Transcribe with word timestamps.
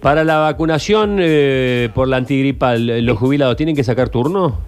Para 0.00 0.22
la 0.24 0.38
vacunación 0.38 1.18
eh, 1.20 1.88
por 1.94 2.08
la 2.08 2.18
antigripal, 2.18 3.04
¿los 3.04 3.18
jubilados 3.18 3.56
tienen 3.56 3.74
que 3.74 3.82
sacar 3.82 4.08
turno? 4.08 4.60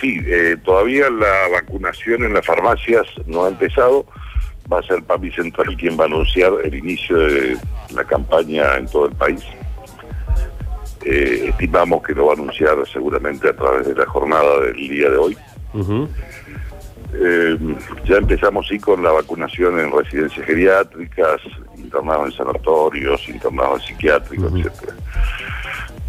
Sí, 0.00 0.18
eh, 0.26 0.56
todavía 0.64 1.10
la 1.10 1.48
vacunación 1.52 2.24
en 2.24 2.34
las 2.34 2.44
farmacias 2.44 3.06
no 3.26 3.44
ha 3.44 3.48
empezado. 3.48 4.06
Va 4.72 4.78
a 4.78 4.82
ser 4.82 5.02
PAMI 5.02 5.30
Central 5.32 5.76
quien 5.76 5.98
va 5.98 6.04
a 6.04 6.06
anunciar 6.06 6.52
el 6.64 6.74
inicio 6.74 7.16
de 7.16 7.56
la 7.94 8.04
campaña 8.04 8.76
en 8.76 8.86
todo 8.86 9.06
el 9.06 9.14
país. 9.14 9.44
Eh, 11.04 11.46
estimamos 11.48 12.02
que 12.02 12.14
lo 12.14 12.26
va 12.26 12.32
a 12.32 12.36
anunciar 12.36 12.76
seguramente 12.92 13.48
a 13.48 13.56
través 13.56 13.86
de 13.86 13.94
la 13.94 14.06
jornada 14.06 14.60
del 14.60 14.76
día 14.76 15.10
de 15.10 15.16
hoy. 15.16 15.36
Eh, 17.14 17.58
ya 18.04 18.16
empezamos 18.16 18.68
sí 18.68 18.78
con 18.78 19.02
la 19.02 19.10
vacunación 19.10 19.80
en 19.80 19.92
residencias 19.92 20.46
geriátricas, 20.46 21.40
internados 21.90 22.26
en 22.26 22.36
sanatorios, 22.36 23.28
internados 23.28 23.84
psiquiátricos, 23.84 24.52
etcétera. 24.52 24.94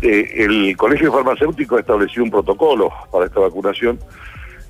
Eh, 0.02 0.46
el 0.46 0.78
Colegio 0.78 1.12
Farmacéutico 1.12 1.78
estableció 1.80 2.24
un 2.24 2.32
protocolo 2.32 2.92
para 3.12 3.26
esta 3.26 3.40
vacunación, 3.40 4.00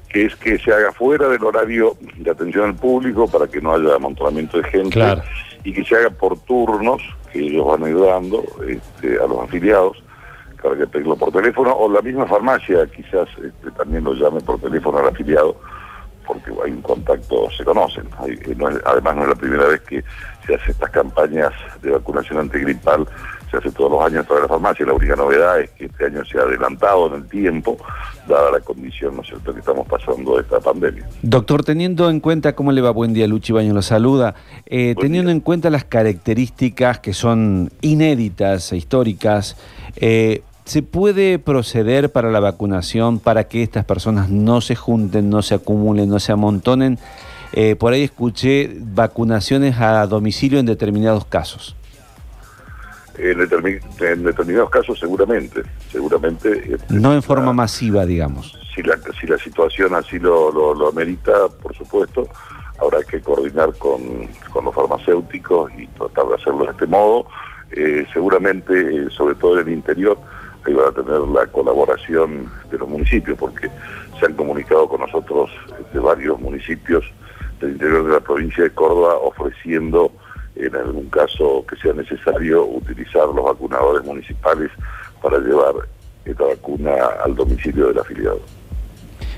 que 0.10 0.26
es 0.26 0.36
que 0.38 0.58
se 0.58 0.74
haga 0.74 0.92
fuera 0.92 1.28
del 1.28 1.44
horario 1.44 1.96
de 2.18 2.32
atención 2.32 2.66
al 2.66 2.76
público 2.76 3.28
para 3.28 3.48
que 3.48 3.62
no 3.62 3.74
haya 3.74 3.96
amontonamiento 3.96 4.58
de 4.58 4.70
gente 4.70 5.00
y 5.64 5.74
que 5.74 5.84
se 5.84 5.96
haga 5.96 6.10
por 6.10 6.40
turnos, 6.40 7.02
que 7.32 7.40
ellos 7.40 7.66
van 7.66 7.84
ayudando 7.84 8.44
este, 8.68 9.22
a 9.22 9.28
los 9.28 9.40
afiliados 9.44 10.02
para 10.62 10.78
que 10.78 10.88
pedirlo 10.88 11.16
por 11.16 11.32
teléfono, 11.32 11.74
o 11.74 11.90
la 11.90 12.02
misma 12.02 12.26
farmacia 12.26 12.86
quizás 12.88 13.28
este, 13.44 13.72
también 13.72 14.04
lo 14.04 14.14
llame 14.14 14.42
por 14.42 14.60
teléfono 14.60 15.00
al 15.00 15.08
afiliado 15.08 15.56
porque 16.26 16.52
hay 16.64 16.72
un 16.72 16.82
contacto, 16.82 17.50
se 17.56 17.64
conocen. 17.64 18.08
Eh, 18.28 18.56
además 18.86 19.16
no 19.16 19.24
es 19.24 19.30
la 19.30 19.36
primera 19.36 19.68
vez 19.68 19.82
que 19.82 20.04
se 20.46 20.56
hace 20.56 20.72
estas 20.72 20.90
campañas 20.90 21.52
de 21.82 21.92
vacunación 21.92 22.40
antigripal, 22.40 23.08
se 23.50 23.58
hace 23.58 23.72
todos 23.72 23.92
los 23.92 24.02
años 24.02 24.24
a 24.24 24.28
través 24.28 24.44
de 24.44 24.48
la 24.48 24.54
farmacia. 24.54 24.86
La 24.86 24.94
única 24.94 25.16
novedad 25.16 25.60
es 25.60 25.70
que 25.72 25.86
este 25.86 26.06
año 26.06 26.24
se 26.26 26.40
ha 26.40 26.42
adelantado 26.42 27.08
en 27.08 27.22
el 27.22 27.28
tiempo, 27.28 27.78
dada 28.28 28.52
la 28.52 28.60
condición, 28.62 29.16
¿no 29.16 29.22
es 29.22 29.28
cierto?, 29.28 29.54
que 29.54 29.60
estamos 29.60 29.88
pasando 29.88 30.38
de 30.38 30.44
esta 30.44 30.60
pandemia. 30.60 31.06
Doctor, 31.22 31.64
teniendo 31.64 32.10
en 32.10 32.22
cuenta, 32.22 32.56
¿cómo 32.56 32.72
le 32.72 32.82
va? 32.82 32.92
Buen 32.92 33.14
día, 33.14 33.28
Luchi 33.28 33.52
Baño 33.52 33.74
lo 33.74 33.82
saluda. 33.82 34.36
Eh, 34.66 34.96
teniendo 35.00 35.32
en 35.32 35.42
cuenta 35.42 35.70
las 35.70 35.84
características 35.84 37.00
que 37.00 37.14
son 37.14 37.70
inéditas 37.82 38.72
e 38.72 38.78
históricas, 38.78 39.58
eh, 39.98 40.44
¿Se 40.72 40.84
puede 40.84 41.38
proceder 41.38 42.14
para 42.14 42.32
la 42.32 42.40
vacunación 42.40 43.20
para 43.20 43.50
que 43.50 43.62
estas 43.62 43.84
personas 43.84 44.30
no 44.30 44.62
se 44.62 44.78
junten, 44.78 45.30
no 45.30 45.42
se 45.42 45.56
acumulen, 45.56 46.08
no 46.08 46.18
se 46.18 46.32
amontonen? 46.32 46.98
Eh, 47.52 47.76
por 47.76 47.92
ahí 47.92 48.04
escuché 48.04 48.72
vacunaciones 48.80 49.78
a 49.82 50.08
domicilio 50.08 50.60
en 50.60 50.66
determinados 50.66 51.26
casos. 51.26 51.76
En, 53.18 53.38
determinados 54.24 54.70
casos 54.70 54.98
seguramente, 54.98 55.62
seguramente. 55.92 56.76
Este, 56.76 56.94
no 56.94 57.14
en 57.14 57.22
forma 57.22 57.52
masiva, 57.52 58.06
digamos. 58.06 58.58
Si 58.74 58.82
la, 58.82 58.98
si 59.20 59.28
la 59.28 59.38
situación 59.40 59.94
así 59.94 60.20
lo, 60.20 60.54
lo, 60.54 60.88
amerita, 60.88 61.34
por 61.62 61.76
supuesto, 61.76 62.30
habrá 62.80 63.04
que 63.04 63.20
coordinar 63.20 63.74
con, 63.78 64.00
los 64.64 64.74
farmacéuticos 64.74 65.70
y 65.78 65.86
tratar 65.88 66.28
de 66.28 66.36
hacerlo 66.36 66.64
de 66.64 66.72
este 66.72 66.88
modo. 66.88 67.26
Eh, 67.72 68.06
seguramente, 68.14 68.74
eh, 68.74 69.10
sobre 69.10 69.36
todo 69.36 69.60
en 69.60 69.68
el 69.68 69.74
interior, 69.74 70.18
ahí 70.66 70.74
van 70.74 70.88
a 70.88 70.92
tener 70.92 71.20
la 71.20 71.48
colaboración 71.48 72.52
de 72.70 72.78
los 72.78 72.88
municipios, 72.88 73.38
porque 73.38 73.70
se 74.20 74.26
han 74.26 74.34
comunicado 74.34 74.88
con 74.88 75.02
nosotros 75.02 75.50
de 75.94 76.00
varios 76.00 76.40
municipios 76.40 77.04
del 77.60 77.72
interior 77.72 78.06
de 78.06 78.14
la 78.14 78.20
provincia 78.20 78.64
de 78.64 78.72
Córdoba 78.72 79.16
ofreciendo, 79.18 80.12
en 80.56 80.76
algún 80.76 81.10
caso 81.10 81.66
que 81.68 81.76
sea 81.78 81.94
necesario, 81.94 82.66
utilizar 82.66 83.28
los 83.28 83.46
vacunadores 83.46 84.04
municipales 84.04 84.72
para 85.22 85.40
llevar 85.40 85.74
esta 86.26 86.44
vacuna 86.44 86.92
al 87.24 87.36
domicilio 87.36 87.88
del 87.88 88.00
afiliado. 88.00 88.42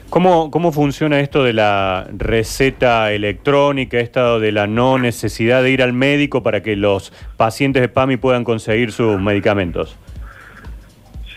¿Cómo, 0.10 0.52
¿Cómo 0.52 0.72
funciona 0.72 1.20
esto 1.22 1.44
de 1.44 1.54
la 1.54 2.08
receta 2.16 3.12
electrónica, 3.12 4.00
esto 4.00 4.40
de 4.40 4.52
la 4.52 4.68
no 4.68 5.00
necesidad 5.00 5.64
de 5.64 5.72
ir 5.72 5.82
al 5.82 5.92
médico 5.92 6.44
para 6.44 6.62
que 6.62 6.76
los 6.76 7.12
pacientes 7.36 7.82
de 7.82 7.90
PAMI 7.90 8.18
puedan 8.18 8.44
conseguir 8.44 8.92
sus 8.92 9.20
medicamentos? 9.20 9.98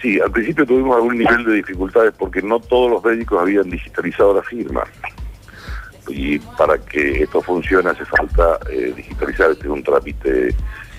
Sí, 0.06 0.20
al 0.20 0.30
principio 0.30 0.64
tuvimos 0.64 0.94
algún 0.94 1.18
nivel 1.18 1.44
de 1.44 1.54
dificultades 1.54 2.14
porque 2.16 2.40
no 2.40 2.60
todos 2.60 2.88
los 2.88 3.04
médicos 3.04 3.42
habían 3.42 3.68
digitalizado 3.68 4.34
la 4.34 4.42
firma. 4.44 4.84
Y 6.06 6.38
para 6.38 6.78
que 6.78 7.24
esto 7.24 7.42
funcione 7.42 7.90
hace 7.90 8.04
falta 8.04 8.60
eh, 8.70 8.92
digitalizar, 8.96 9.50
este 9.50 9.64
es 9.64 9.68
un 9.68 9.82
trámite 9.82 10.54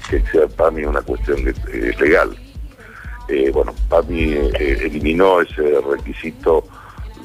que 0.10 0.22
sea 0.30 0.46
PAMI 0.48 0.84
una 0.84 1.02
cuestión 1.02 1.40
legal. 2.02 2.38
Eh, 3.30 3.50
bueno, 3.54 3.74
PAMI 3.88 4.34
eh, 4.34 4.78
eliminó 4.82 5.40
ese 5.40 5.80
requisito 5.90 6.66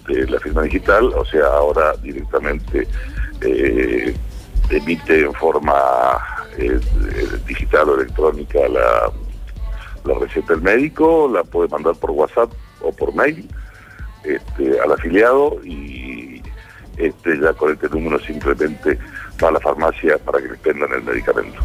de 0.07 0.25
la 0.29 0.39
firma 0.39 0.63
digital, 0.63 1.07
o 1.07 1.25
sea, 1.25 1.47
ahora 1.47 1.97
directamente 2.01 2.87
emite 4.71 5.25
en 5.25 5.35
forma 5.35 6.17
digital 7.45 7.89
o 7.89 7.95
electrónica 7.97 8.69
la 8.69 9.11
la 10.05 10.19
receta 10.19 10.55
del 10.55 10.63
médico, 10.63 11.31
la 11.33 11.45
puede 11.45 11.69
mandar 11.69 11.95
por 11.97 12.11
WhatsApp 12.11 12.51
o 12.81 12.93
por 12.93 13.15
mail 13.15 13.49
este, 14.25 14.81
al 14.81 14.93
afiliado 14.93 15.61
y 15.65 16.43
este, 16.97 17.41
ya 17.41 17.53
con 17.55 17.73
este 17.73 17.89
número 17.89 18.19
simplemente 18.21 18.99
va 19.43 19.49
a 19.49 19.53
la 19.53 19.61
farmacia 19.61 20.19
para 20.19 20.39
que 20.41 20.49
le 20.49 20.55
expendan 20.55 20.93
el 20.93 21.03
medicamento. 21.03 21.59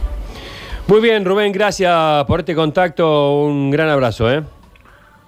Muy 0.87 1.01
bien, 1.01 1.25
Rubén, 1.25 1.51
gracias 1.51 2.23
por 2.25 2.39
este 2.39 2.55
contacto. 2.55 3.41
Un 3.41 3.69
gran 3.69 3.89
abrazo. 3.89 4.31
¿eh? 4.31 4.41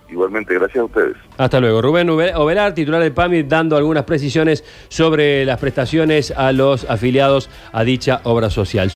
Igualmente, 0.09 0.53
gracias 0.53 0.77
a 0.77 0.85
ustedes. 0.85 1.17
Hasta 1.37 1.59
luego. 1.59 1.81
Rubén 1.81 2.09
Ovelar, 2.09 2.73
titular 2.73 3.01
de 3.01 3.11
PAMI, 3.11 3.43
dando 3.43 3.75
algunas 3.75 4.05
precisiones 4.05 4.63
sobre 4.87 5.43
las 5.43 5.59
prestaciones 5.59 6.31
a 6.31 6.53
los 6.53 6.89
afiliados 6.89 7.49
a 7.73 7.83
dicha 7.83 8.21
obra 8.23 8.49
social. 8.49 8.87